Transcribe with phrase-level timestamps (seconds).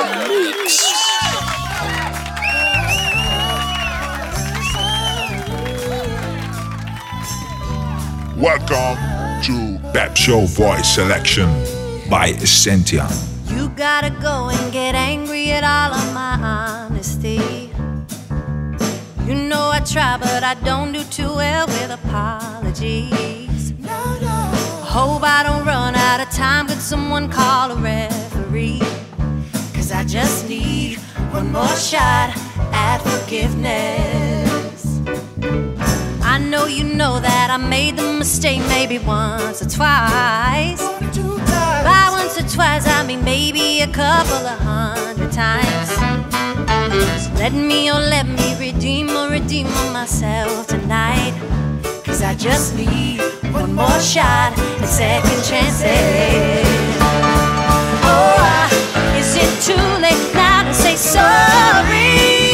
[0.00, 0.80] The mix.
[8.34, 8.96] Welcome
[9.42, 11.50] to Pep Show Boys Selection
[12.08, 13.10] by Essentia.
[13.48, 17.70] You gotta go and get angry at all of my honesty.
[19.26, 23.74] You know I try, but I don't do too well with apologies.
[23.84, 26.68] Hope I don't run out of time.
[26.68, 28.09] Could someone call a referee?
[30.10, 30.98] Just need
[31.30, 32.36] one more shot
[32.72, 35.00] at forgiveness.
[36.20, 40.82] I know you know that I made the mistake maybe once or twice.
[40.82, 45.90] By once or twice, I mean maybe a couple of hundred times.
[47.22, 51.34] So let me, oh, let me redeem or redeem myself tonight.
[52.04, 53.20] Cause I just need
[53.52, 56.89] one more shot at second chances.
[59.40, 62.52] Is it too late now to say sorry?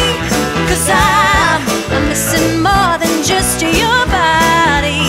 [0.69, 1.60] Cause I'm,
[1.91, 5.02] I'm missing more than just your body.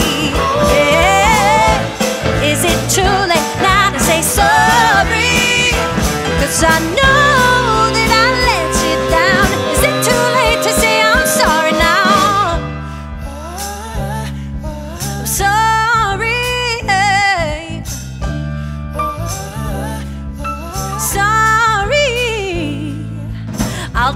[0.74, 1.78] Yeah.
[2.44, 5.72] Is it too late now to say sorry?
[6.42, 7.17] Cause I know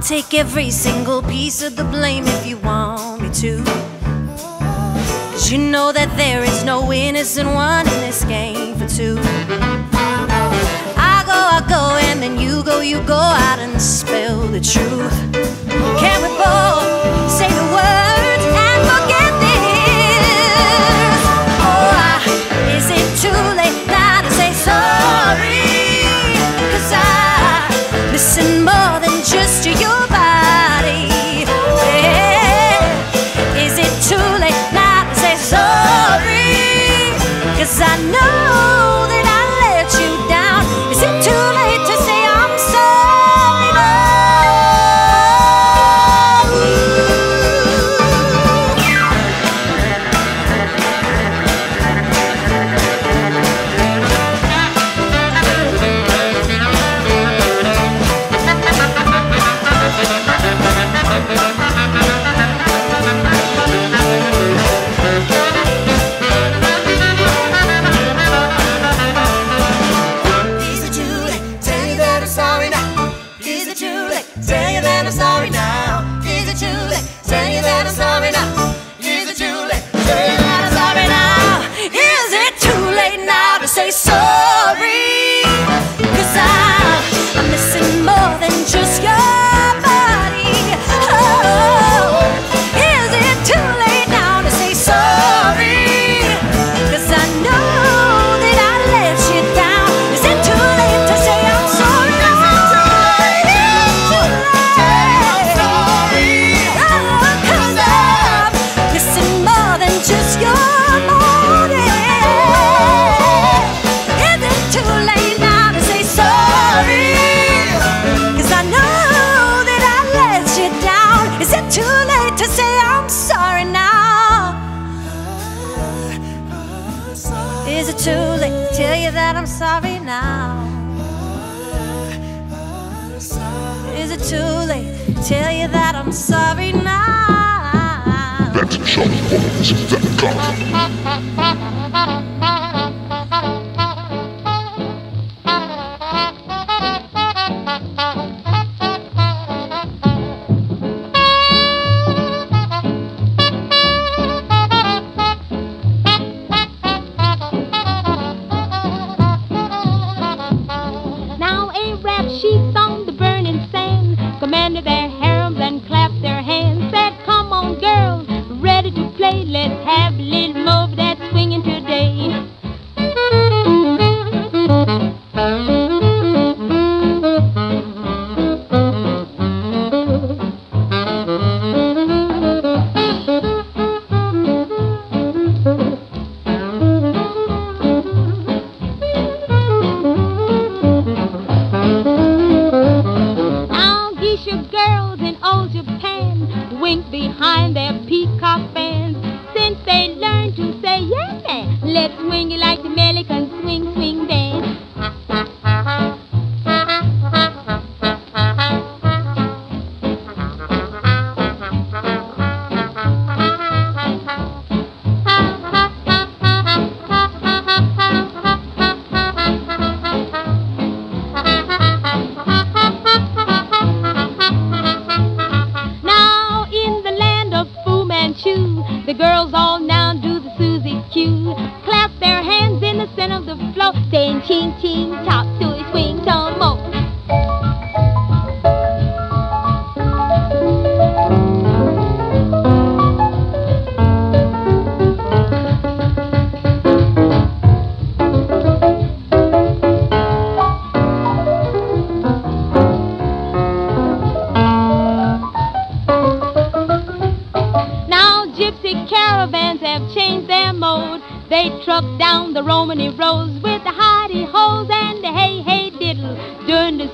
[0.01, 3.63] I'll take every single piece of the blame if you want me to.
[3.63, 9.19] Cause you know that there is no innocent one in this game for two.
[10.97, 15.13] I go, I go, and then you go, you go out and spill the truth.
[16.01, 18.20] Can we both say the words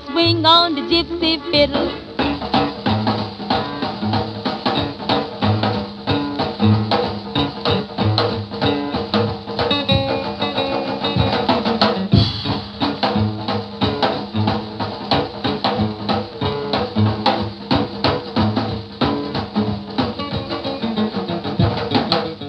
[0.06, 1.88] swing on the gypsy fiddle.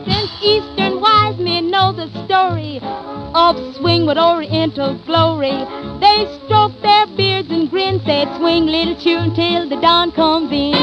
[0.06, 2.80] Since Eastern wise men know the story
[3.34, 5.66] of swing with oriental glory
[6.00, 10.74] they stroke their beards and grin, said swing little tune till the dawn comes in.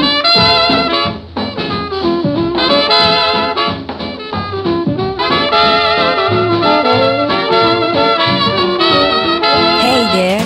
[9.81, 10.43] Hey there,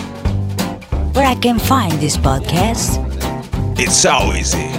[1.13, 2.99] where I can find this podcast?
[3.77, 4.69] It's so easy.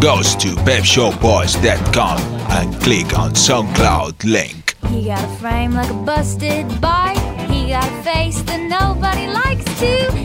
[0.00, 2.18] Go to pepshowboys.com
[2.50, 4.74] and click on SoundCloud link.
[4.90, 7.03] You got a frame like a busted bar
[7.74, 10.23] gotta face that nobody likes to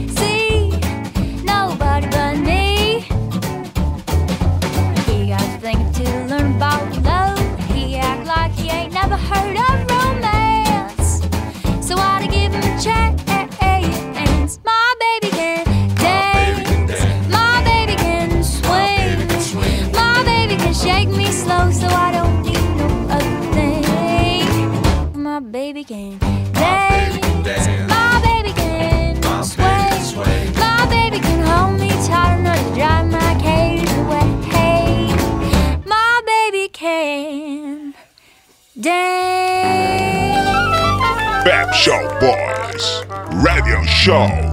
[44.00, 44.49] show.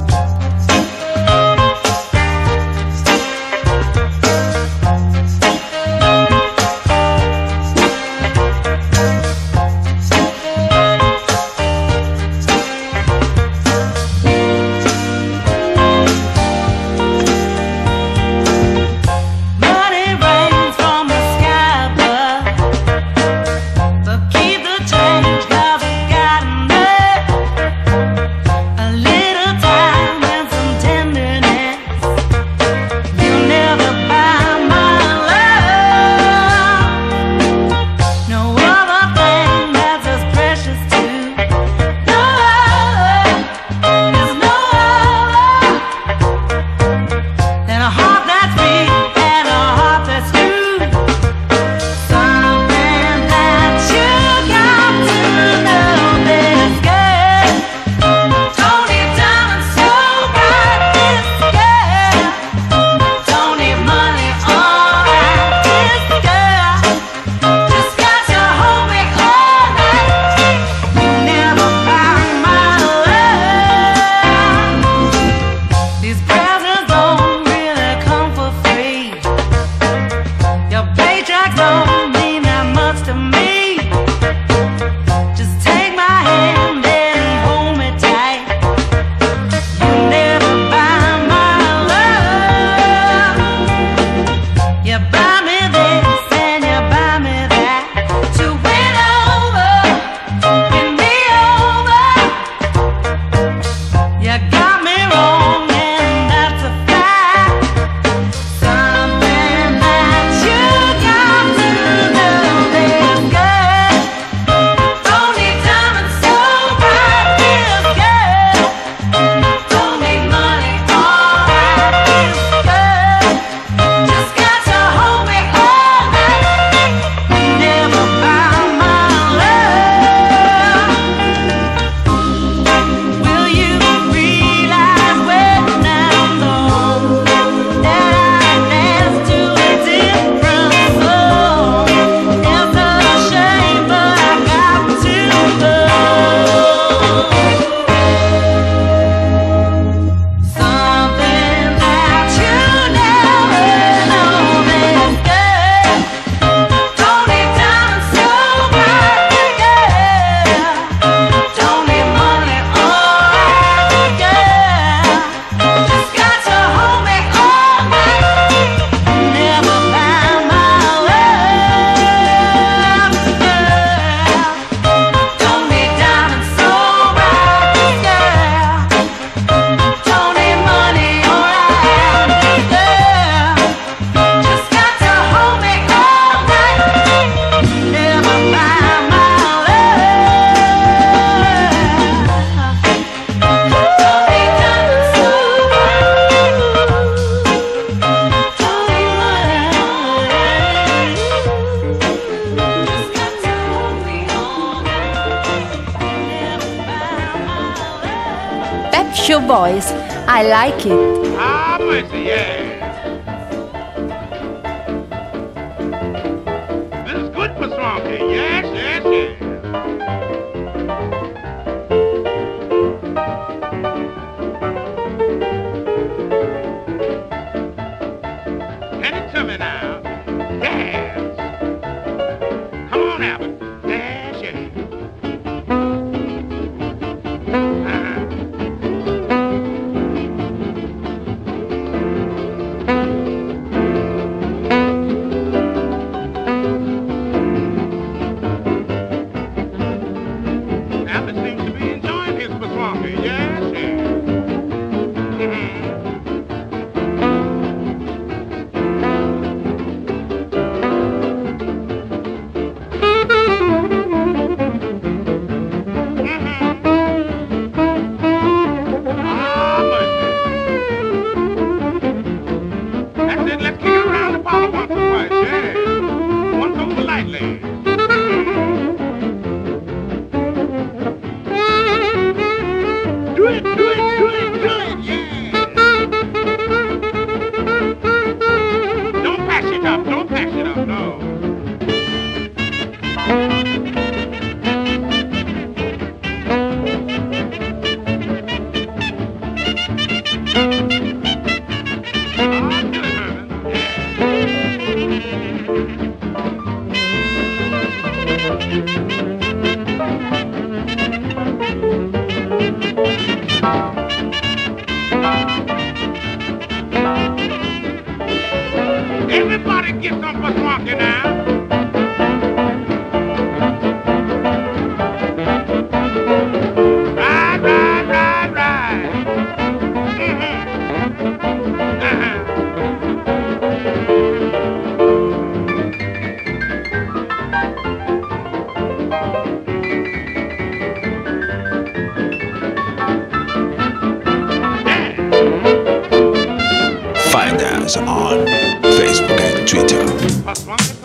[347.86, 348.46] us on
[348.82, 350.95] Facebook and Twitter.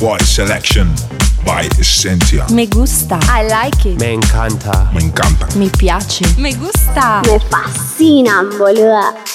[0.00, 0.94] Worldwide Selection
[1.44, 2.46] by Essentia.
[2.52, 3.18] Me gusta.
[3.22, 3.98] I like it.
[3.98, 4.92] Me encanta.
[4.94, 5.46] Me encanta.
[5.56, 6.24] Me piace.
[6.38, 7.22] Me gusta.
[7.26, 9.27] Me fascina, boluda.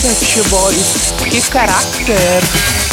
[0.00, 2.87] Pet Shop Boys, che carattere!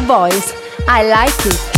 [0.00, 0.52] Voice.
[0.88, 1.75] I like it.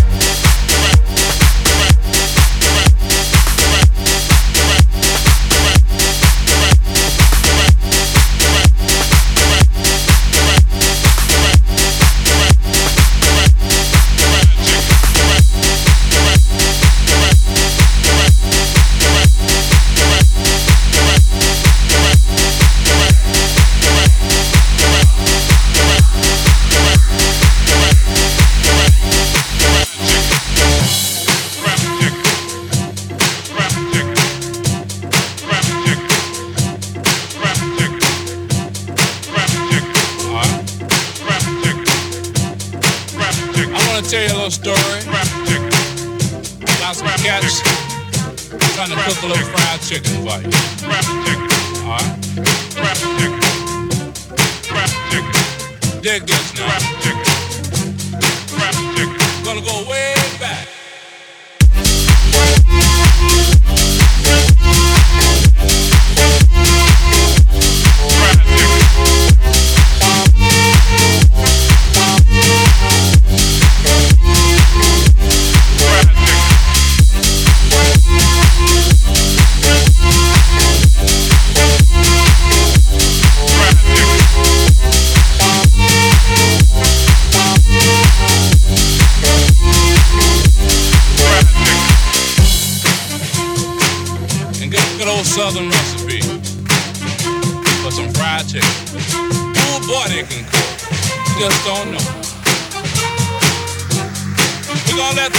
[105.00, 105.30] all that.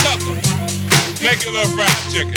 [1.21, 2.33] Make it a little fried chicken.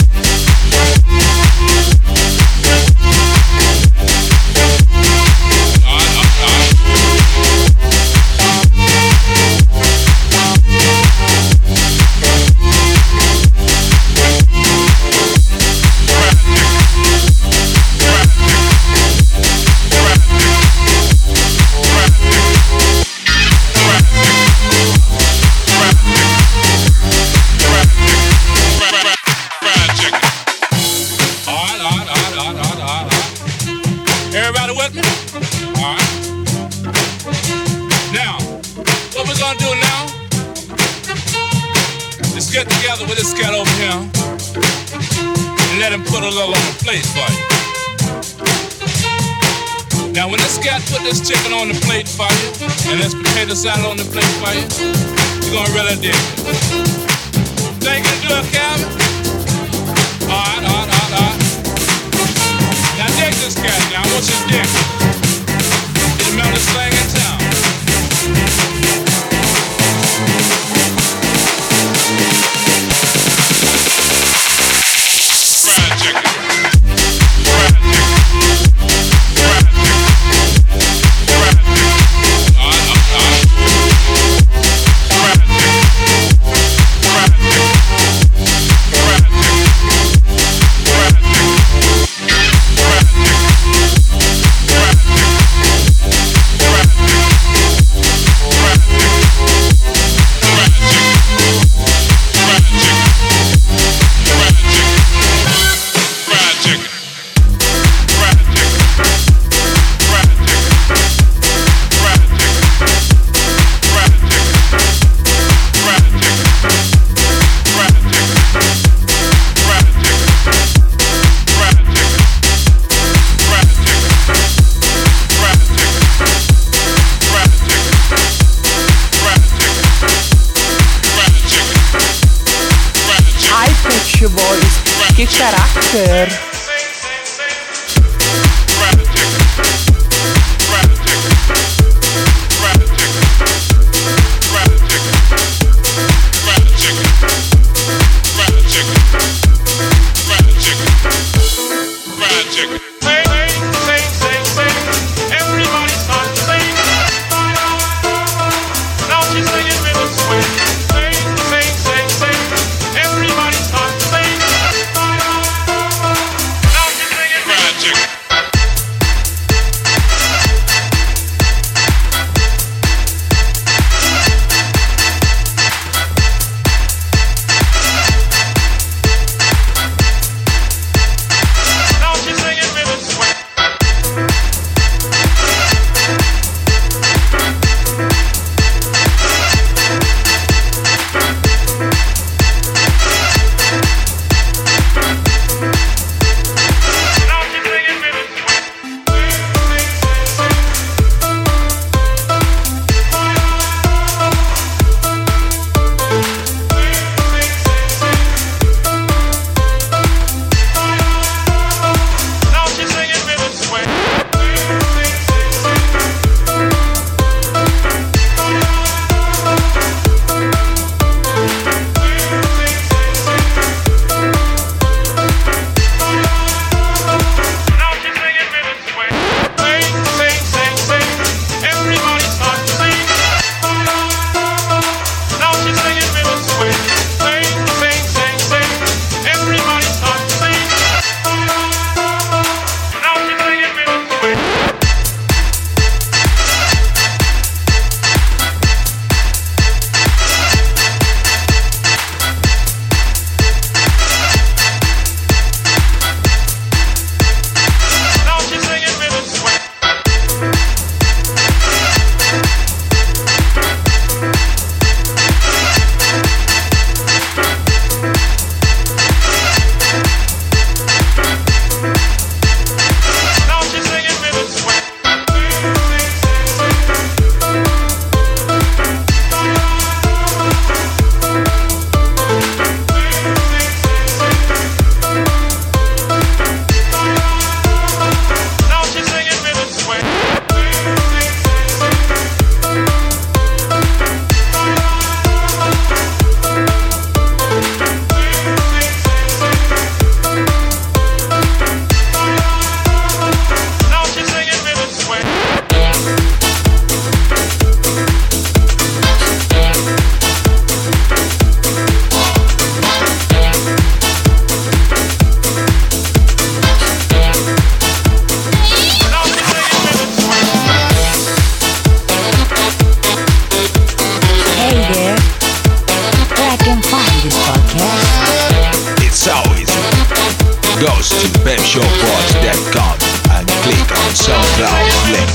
[334.25, 335.32] Click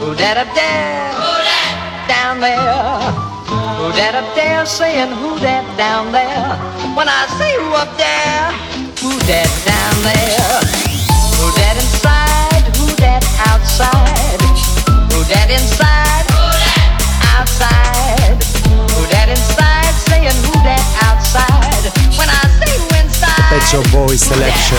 [0.00, 1.12] Who that up there?
[1.16, 3.28] Who that down there?
[3.78, 6.56] Who that up there saying who that down there?
[6.96, 8.50] When I say who up there,
[9.00, 10.60] who that down there?
[11.38, 12.64] Who that inside?
[12.76, 14.40] Who that outside?
[15.12, 16.26] Who that inside?
[16.32, 18.36] Who that outside?
[18.96, 21.84] Who that inside saying who that outside?
[22.18, 23.50] When I say who inside?
[23.50, 24.78] Pep Show Boys Selection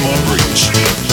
[0.00, 1.09] Take to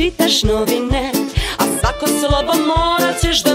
[0.00, 1.12] čitaš novine
[1.58, 3.54] A svako slobo morat ćeš da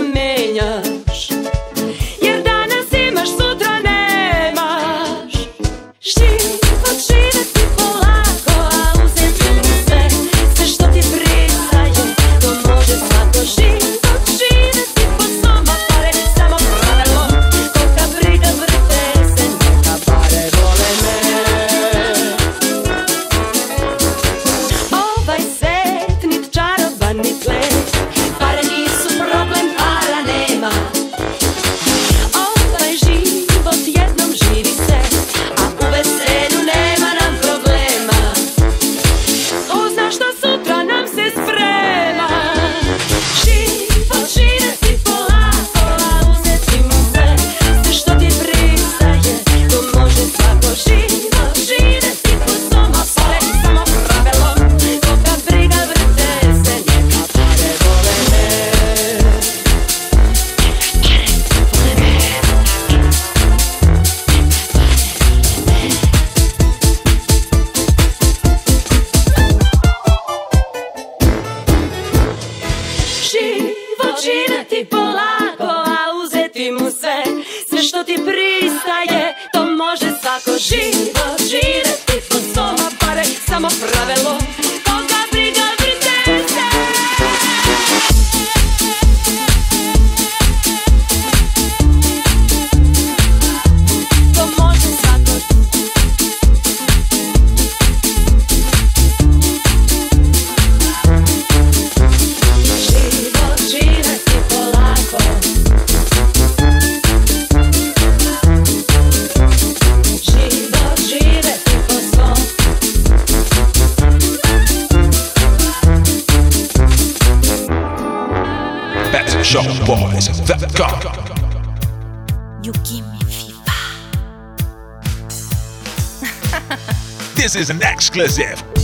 [127.46, 128.75] This is an exclusive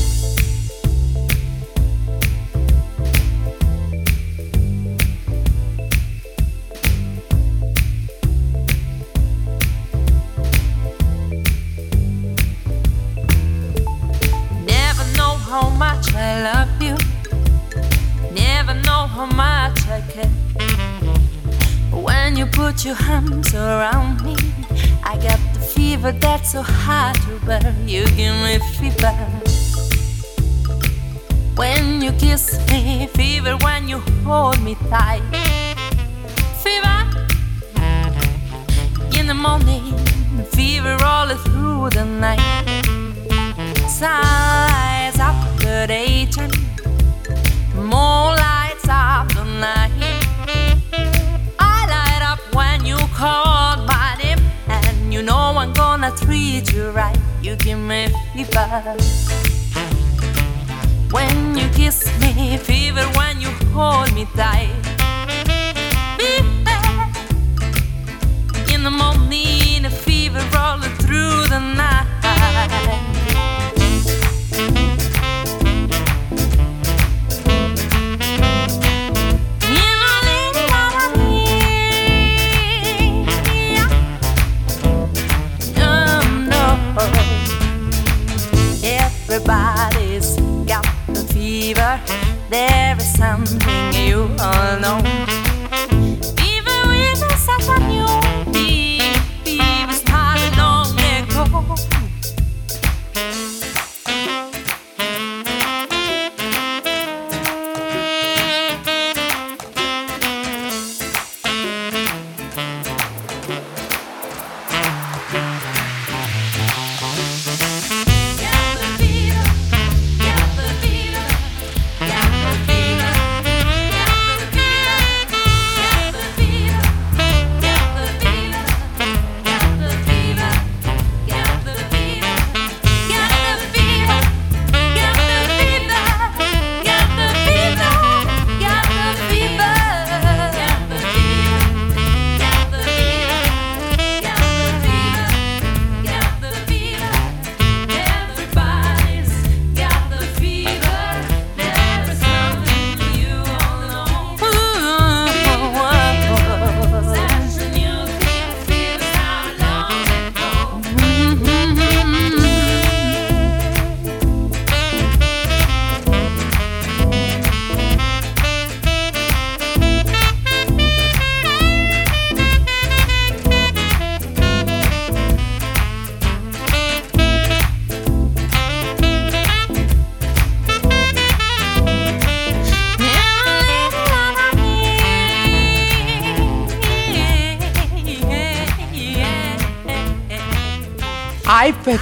[89.34, 90.36] Everybody's
[90.68, 92.02] got the fever.
[92.50, 95.41] There is something you all know.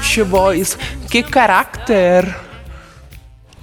[0.09, 0.77] Ai, Pet Shop Boys,
[1.09, 2.35] qué carácter.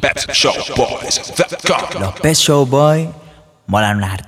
[0.01, 3.09] Pet Shop Boys.com Los Pep Show Boys
[3.67, 4.26] molan una harta.